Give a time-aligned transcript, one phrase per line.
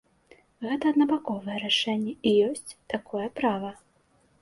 [0.69, 3.71] Гэта аднабаковае рашэнне, і ёсць такое права.